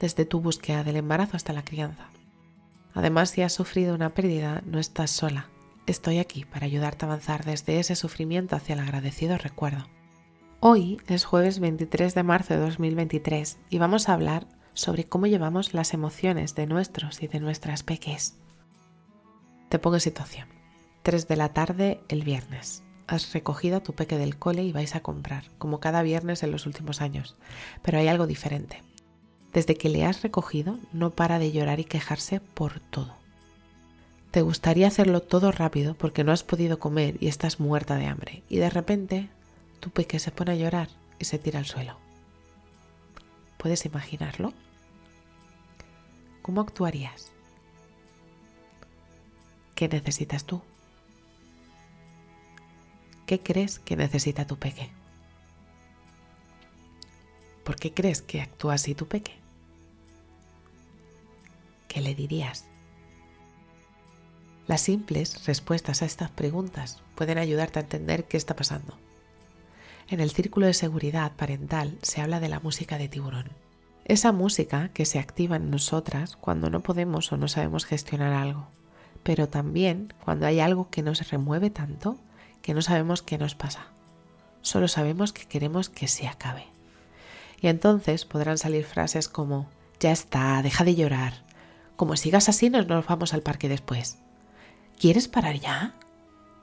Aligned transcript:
desde 0.00 0.24
tu 0.24 0.40
búsqueda 0.40 0.82
del 0.82 0.96
embarazo 0.96 1.36
hasta 1.36 1.52
la 1.52 1.64
crianza. 1.64 2.08
Además, 2.94 3.30
si 3.30 3.42
has 3.42 3.52
sufrido 3.52 3.94
una 3.94 4.14
pérdida, 4.14 4.62
no 4.66 4.78
estás 4.78 5.10
sola. 5.10 5.48
Estoy 5.86 6.18
aquí 6.18 6.44
para 6.44 6.66
ayudarte 6.66 7.04
a 7.04 7.08
avanzar 7.08 7.44
desde 7.44 7.78
ese 7.78 7.94
sufrimiento 7.94 8.56
hacia 8.56 8.72
el 8.72 8.80
agradecido 8.80 9.38
recuerdo. 9.38 9.86
Hoy 10.60 11.00
es 11.06 11.24
jueves 11.24 11.60
23 11.60 12.14
de 12.14 12.22
marzo 12.22 12.54
de 12.54 12.60
2023 12.60 13.58
y 13.70 13.78
vamos 13.78 14.08
a 14.08 14.14
hablar 14.14 14.46
sobre 14.74 15.04
cómo 15.04 15.26
llevamos 15.26 15.74
las 15.74 15.94
emociones 15.94 16.54
de 16.54 16.66
nuestros 16.66 17.22
y 17.22 17.28
de 17.28 17.40
nuestras 17.40 17.82
peques. 17.82 18.38
Te 19.68 19.78
pongo 19.78 19.96
en 19.96 20.00
situación. 20.00 20.48
3 21.02 21.28
de 21.28 21.36
la 21.36 21.52
tarde 21.54 22.00
el 22.08 22.24
viernes. 22.24 22.82
Has 23.06 23.32
recogido 23.32 23.78
a 23.78 23.82
tu 23.82 23.94
peque 23.94 24.18
del 24.18 24.36
cole 24.36 24.62
y 24.62 24.72
vais 24.72 24.94
a 24.94 25.00
comprar, 25.00 25.44
como 25.58 25.80
cada 25.80 26.02
viernes 26.02 26.42
en 26.42 26.52
los 26.52 26.66
últimos 26.66 27.00
años. 27.00 27.36
Pero 27.82 27.98
hay 27.98 28.08
algo 28.08 28.26
diferente. 28.26 28.82
Desde 29.52 29.74
que 29.74 29.88
le 29.88 30.04
has 30.04 30.22
recogido, 30.22 30.78
no 30.92 31.10
para 31.10 31.38
de 31.38 31.52
llorar 31.52 31.80
y 31.80 31.84
quejarse 31.84 32.40
por 32.40 32.80
todo. 32.80 33.14
Te 34.30 34.42
gustaría 34.42 34.86
hacerlo 34.86 35.20
todo 35.20 35.50
rápido 35.50 35.94
porque 35.94 36.22
no 36.22 36.30
has 36.30 36.44
podido 36.44 36.78
comer 36.78 37.16
y 37.20 37.26
estás 37.26 37.58
muerta 37.58 37.96
de 37.96 38.06
hambre. 38.06 38.44
Y 38.48 38.58
de 38.58 38.70
repente, 38.70 39.28
tu 39.80 39.90
peque 39.90 40.20
se 40.20 40.30
pone 40.30 40.52
a 40.52 40.56
llorar 40.56 40.88
y 41.18 41.24
se 41.24 41.38
tira 41.38 41.58
al 41.58 41.66
suelo. 41.66 41.96
¿Puedes 43.58 43.84
imaginarlo? 43.86 44.52
¿Cómo 46.42 46.60
actuarías? 46.60 47.32
¿Qué 49.74 49.88
necesitas 49.88 50.44
tú? 50.44 50.62
¿Qué 53.26 53.40
crees 53.40 53.80
que 53.80 53.96
necesita 53.96 54.46
tu 54.46 54.56
peque? 54.56 54.90
¿Por 57.64 57.76
qué 57.76 57.92
crees 57.92 58.22
que 58.22 58.40
actúa 58.40 58.74
así 58.74 58.94
tu 58.94 59.06
peque? 59.06 59.39
¿Qué 62.10 62.16
le 62.16 62.22
dirías? 62.22 62.64
Las 64.66 64.80
simples 64.80 65.46
respuestas 65.46 66.02
a 66.02 66.06
estas 66.06 66.28
preguntas 66.28 67.00
pueden 67.14 67.38
ayudarte 67.38 67.78
a 67.78 67.82
entender 67.82 68.24
qué 68.24 68.36
está 68.36 68.56
pasando. 68.56 68.98
En 70.08 70.18
el 70.18 70.32
círculo 70.32 70.66
de 70.66 70.74
seguridad 70.74 71.30
parental 71.36 71.96
se 72.02 72.20
habla 72.20 72.40
de 72.40 72.48
la 72.48 72.58
música 72.58 72.98
de 72.98 73.08
tiburón. 73.08 73.50
Esa 74.06 74.32
música 74.32 74.88
que 74.92 75.04
se 75.04 75.20
activa 75.20 75.54
en 75.54 75.70
nosotras 75.70 76.34
cuando 76.34 76.68
no 76.68 76.80
podemos 76.80 77.30
o 77.30 77.36
no 77.36 77.46
sabemos 77.46 77.84
gestionar 77.84 78.32
algo, 78.32 78.66
pero 79.22 79.48
también 79.48 80.12
cuando 80.24 80.46
hay 80.46 80.58
algo 80.58 80.90
que 80.90 81.02
nos 81.02 81.30
remueve 81.30 81.70
tanto 81.70 82.16
que 82.60 82.74
no 82.74 82.82
sabemos 82.82 83.22
qué 83.22 83.38
nos 83.38 83.54
pasa. 83.54 83.86
Solo 84.62 84.88
sabemos 84.88 85.32
que 85.32 85.44
queremos 85.44 85.88
que 85.88 86.08
se 86.08 86.26
acabe. 86.26 86.66
Y 87.60 87.68
entonces 87.68 88.24
podrán 88.24 88.58
salir 88.58 88.84
frases 88.84 89.28
como, 89.28 89.68
ya 90.00 90.10
está, 90.10 90.60
deja 90.62 90.82
de 90.82 90.96
llorar, 90.96 91.48
como 92.00 92.16
sigas 92.16 92.48
así, 92.48 92.70
nos, 92.70 92.88
nos 92.88 93.06
vamos 93.06 93.34
al 93.34 93.42
parque 93.42 93.68
después. 93.68 94.16
¿Quieres 94.98 95.28
parar 95.28 95.56
ya? 95.56 95.96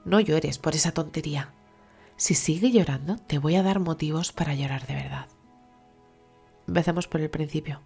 No 0.03 0.19
llores 0.19 0.57
por 0.57 0.73
esa 0.73 0.93
tontería. 0.93 1.53
Si 2.15 2.33
sigue 2.33 2.71
llorando, 2.71 3.17
te 3.17 3.37
voy 3.37 3.55
a 3.55 3.61
dar 3.61 3.79
motivos 3.79 4.31
para 4.31 4.55
llorar 4.55 4.87
de 4.87 4.95
verdad. 4.95 5.27
Empecemos 6.67 7.07
por 7.07 7.21
el 7.21 7.29
principio. 7.29 7.81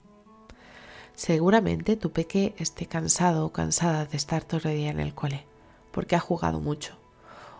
Seguramente 1.13 1.97
tu 1.97 2.13
peque 2.13 2.55
esté 2.57 2.85
cansado 2.85 3.45
o 3.45 3.51
cansada 3.51 4.05
de 4.05 4.15
estar 4.15 4.45
todo 4.45 4.69
el 4.69 4.77
día 4.77 4.91
en 4.91 5.01
el 5.01 5.13
cole, 5.13 5.45
porque 5.91 6.15
ha 6.15 6.21
jugado 6.21 6.61
mucho. 6.61 6.97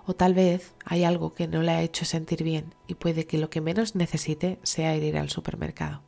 O 0.05 0.13
tal 0.13 0.33
vez 0.33 0.73
hay 0.85 1.03
algo 1.03 1.33
que 1.33 1.49
no 1.49 1.63
le 1.63 1.71
ha 1.71 1.81
hecho 1.81 2.05
sentir 2.05 2.43
bien 2.43 2.75
y 2.87 2.93
puede 2.93 3.27
que 3.27 3.37
lo 3.37 3.49
que 3.49 3.59
menos 3.59 3.95
necesite 3.95 4.57
sea 4.63 4.95
ir 4.95 5.17
al 5.17 5.29
supermercado. 5.29 6.01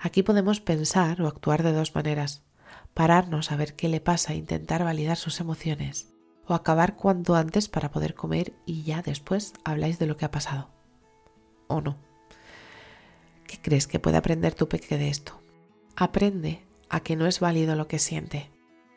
Aquí 0.00 0.22
podemos 0.22 0.62
pensar 0.62 1.20
o 1.20 1.28
actuar 1.28 1.62
de 1.62 1.74
dos 1.74 1.94
maneras 1.94 2.47
pararnos 2.94 3.52
a 3.52 3.56
ver 3.56 3.74
qué 3.74 3.88
le 3.88 4.00
pasa 4.00 4.32
e 4.32 4.36
intentar 4.36 4.84
validar 4.84 5.16
sus 5.16 5.40
emociones, 5.40 6.12
o 6.46 6.54
acabar 6.54 6.96
cuanto 6.96 7.36
antes 7.36 7.68
para 7.68 7.90
poder 7.90 8.14
comer 8.14 8.54
y 8.66 8.82
ya 8.82 9.02
después 9.02 9.52
habláis 9.64 9.98
de 9.98 10.06
lo 10.06 10.16
que 10.16 10.24
ha 10.24 10.30
pasado. 10.30 10.70
¿O 11.68 11.80
no? 11.80 11.98
¿Qué 13.46 13.60
crees 13.60 13.86
que 13.86 13.98
puede 13.98 14.16
aprender 14.16 14.54
tu 14.54 14.68
peque 14.68 14.98
de 14.98 15.08
esto? 15.08 15.40
Aprende 15.94 16.64
a 16.88 17.00
que 17.00 17.16
no 17.16 17.26
es 17.26 17.40
válido 17.40 17.76
lo 17.76 17.86
que 17.86 17.98
siente 17.98 18.50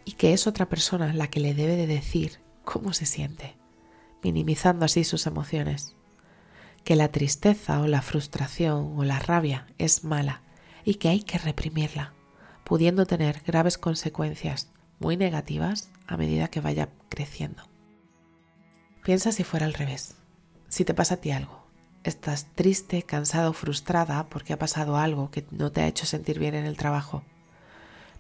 y 0.06 0.14
que 0.14 0.34
es 0.34 0.48
otra 0.48 0.68
persona 0.68 1.14
la 1.14 1.28
que 1.28 1.40
le 1.40 1.54
debe 1.54 1.76
de 1.76 1.88
decir 1.88 2.40
cómo 2.64 2.94
se 2.94 3.06
siente, 3.06 3.58
minimizando 4.24 4.86
así 4.86 5.04
sus 5.04 5.28
emociones. 5.28 5.96
Que 6.84 6.96
la 6.96 7.10
tristeza 7.10 7.82
o 7.82 7.88
la 7.88 8.02
frustración 8.02 8.94
o 8.98 9.04
la 9.04 9.20
rabia 9.20 9.68
es 9.78 10.04
mala 10.04 10.42
y 10.84 10.96
que 10.96 11.10
hay 11.10 11.22
que 11.22 11.38
reprimirla 11.38 12.14
pudiendo 12.64 13.06
tener 13.06 13.42
graves 13.46 13.78
consecuencias 13.78 14.70
muy 15.00 15.18
negativas 15.18 15.90
a 16.08 16.18
medida 16.18 16.50
que 16.50 16.62
vaya 16.62 16.90
creciendo. 17.10 17.64
Piensa 19.04 19.32
si 19.32 19.44
fuera 19.44 19.66
al 19.66 19.74
revés. 19.74 20.16
Si 20.70 20.86
te 20.86 20.94
pasa 20.94 21.16
a 21.16 21.18
ti 21.18 21.32
algo, 21.32 21.66
estás 22.04 22.48
triste, 22.56 23.04
cansado, 23.04 23.52
frustrada 23.54 24.28
porque 24.30 24.54
ha 24.54 24.60
pasado 24.60 24.98
algo 24.98 25.32
que 25.32 25.46
no 25.52 25.72
te 25.72 25.82
ha 25.82 25.88
hecho 25.88 26.06
sentir 26.06 26.40
bien 26.40 26.56
en 26.56 26.66
el 26.66 26.78
trabajo. 26.78 27.24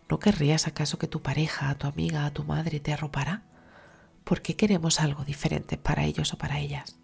¿No 0.09 0.19
querrías 0.19 0.67
acaso 0.67 0.97
que 0.97 1.07
tu 1.07 1.21
pareja, 1.21 1.73
tu 1.75 1.87
amiga, 1.87 2.29
tu 2.31 2.43
madre 2.43 2.79
te 2.79 2.91
arropara? 2.91 3.43
¿Por 4.23 4.41
qué 4.41 4.55
queremos 4.55 4.99
algo 4.99 5.23
diferente 5.23 5.77
para 5.77 6.03
ellos 6.03 6.33
o 6.33 6.37
para 6.37 6.59
ellas? 6.59 6.97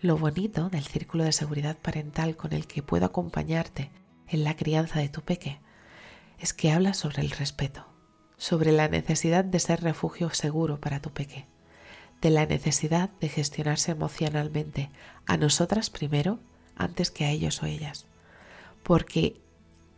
Lo 0.00 0.16
bonito 0.16 0.68
del 0.68 0.84
círculo 0.84 1.24
de 1.24 1.32
seguridad 1.32 1.76
parental 1.76 2.36
con 2.36 2.52
el 2.52 2.66
que 2.66 2.82
puedo 2.82 3.06
acompañarte 3.06 3.90
en 4.28 4.44
la 4.44 4.54
crianza 4.54 5.00
de 5.00 5.08
tu 5.08 5.22
peque 5.22 5.58
es 6.38 6.52
que 6.52 6.70
habla 6.70 6.94
sobre 6.94 7.22
el 7.22 7.30
respeto, 7.30 7.86
sobre 8.36 8.72
la 8.72 8.88
necesidad 8.88 9.44
de 9.44 9.58
ser 9.58 9.82
refugio 9.82 10.30
seguro 10.30 10.80
para 10.80 11.00
tu 11.00 11.10
peque, 11.10 11.46
de 12.20 12.30
la 12.30 12.46
necesidad 12.46 13.10
de 13.20 13.28
gestionarse 13.28 13.92
emocionalmente 13.92 14.90
a 15.26 15.36
nosotras 15.36 15.90
primero 15.90 16.38
antes 16.76 17.10
que 17.10 17.24
a 17.24 17.30
ellos 17.30 17.62
o 17.62 17.66
ellas. 17.66 18.06
Porque 18.82 19.36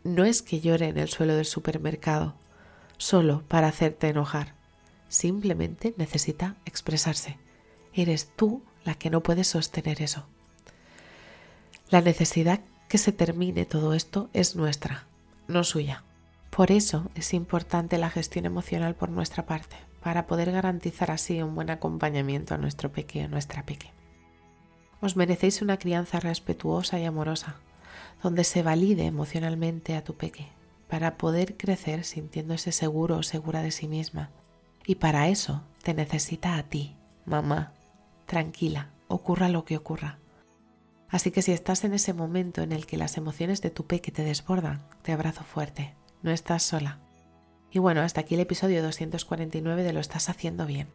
no 0.03 0.25
es 0.25 0.41
que 0.41 0.59
llore 0.59 0.87
en 0.87 0.97
el 0.97 1.09
suelo 1.09 1.35
del 1.35 1.45
supermercado 1.45 2.35
solo 2.97 3.43
para 3.47 3.67
hacerte 3.67 4.09
enojar, 4.09 4.53
simplemente 5.09 5.93
necesita 5.97 6.55
expresarse. 6.65 7.37
Eres 7.93 8.29
tú 8.35 8.63
la 8.83 8.95
que 8.95 9.09
no 9.09 9.21
puedes 9.21 9.47
sostener 9.47 10.01
eso. 10.01 10.25
La 11.89 12.01
necesidad 12.01 12.61
que 12.87 12.97
se 12.97 13.11
termine 13.11 13.65
todo 13.65 13.93
esto 13.93 14.29
es 14.33 14.55
nuestra, 14.55 15.05
no 15.47 15.63
suya. 15.63 16.03
Por 16.51 16.69
eso 16.69 17.09
es 17.15 17.33
importante 17.33 17.97
la 17.97 18.09
gestión 18.09 18.45
emocional 18.45 18.93
por 18.93 19.09
nuestra 19.09 19.45
parte, 19.45 19.77
para 20.03 20.27
poder 20.27 20.51
garantizar 20.51 21.09
así 21.09 21.41
un 21.41 21.55
buen 21.55 21.69
acompañamiento 21.69 22.53
a 22.53 22.57
nuestro 22.57 22.91
peque 22.91 23.23
o 23.23 23.29
nuestra 23.29 23.65
peque. 23.65 23.93
Os 24.99 25.15
merecéis 25.15 25.61
una 25.61 25.77
crianza 25.77 26.19
respetuosa 26.19 26.99
y 26.99 27.05
amorosa, 27.05 27.55
donde 28.21 28.43
se 28.43 28.63
valide 28.63 29.05
emocionalmente 29.05 29.95
a 29.95 30.03
tu 30.03 30.15
peque, 30.15 30.49
para 30.89 31.17
poder 31.17 31.55
crecer 31.55 32.03
sintiéndose 32.03 32.73
seguro 32.73 33.17
o 33.17 33.23
segura 33.23 33.61
de 33.61 33.71
sí 33.71 33.87
misma. 33.87 34.29
Y 34.85 34.95
para 34.95 35.29
eso 35.29 35.63
te 35.83 35.93
necesita 35.93 36.57
a 36.57 36.63
ti, 36.63 36.97
mamá, 37.25 37.71
tranquila, 38.25 38.89
ocurra 39.07 39.47
lo 39.47 39.63
que 39.63 39.77
ocurra. 39.77 40.17
Así 41.07 41.31
que 41.31 41.41
si 41.41 41.53
estás 41.53 41.85
en 41.85 41.93
ese 41.93 42.13
momento 42.13 42.61
en 42.61 42.73
el 42.73 42.85
que 42.85 42.97
las 42.97 43.15
emociones 43.15 43.61
de 43.61 43.69
tu 43.69 43.85
peque 43.85 44.11
te 44.11 44.23
desbordan, 44.23 44.83
te 45.01 45.13
abrazo 45.13 45.45
fuerte 45.45 45.95
no 46.21 46.31
estás 46.31 46.63
sola. 46.63 46.99
Y 47.71 47.79
bueno, 47.79 48.01
hasta 48.01 48.21
aquí 48.21 48.35
el 48.35 48.41
episodio 48.41 48.83
249 48.83 49.83
de 49.83 49.93
Lo 49.93 49.99
estás 49.99 50.29
haciendo 50.29 50.65
bien. 50.65 50.89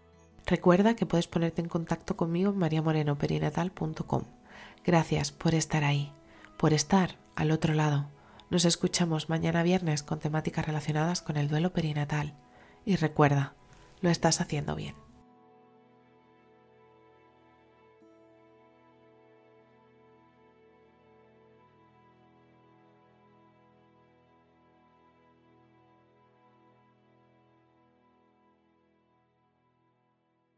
Recuerda 0.46 0.94
que 0.94 1.06
puedes 1.06 1.26
ponerte 1.26 1.62
en 1.62 1.69
contacto 1.69 2.17
conmigo 2.17 2.50
en 2.50 2.58
mariamorenoperinatal.com. 2.58 4.25
Gracias 4.84 5.32
por 5.32 5.55
estar 5.55 5.84
ahí, 5.84 6.12
por 6.56 6.73
estar 6.73 7.17
al 7.34 7.50
otro 7.50 7.75
lado. 7.75 8.08
Nos 8.50 8.64
escuchamos 8.64 9.28
mañana 9.28 9.64
viernes 9.64 10.02
con 10.02 10.20
temáticas 10.20 10.67
relacionadas 10.67 11.23
con 11.23 11.37
el 11.37 11.49
duelo 11.49 11.72
perinatal. 11.72 12.34
Y 12.84 12.96
recuerda, 12.96 13.55
lo 14.00 14.11
estás 14.11 14.40
haciendo 14.40 14.76
bien. 14.76 15.06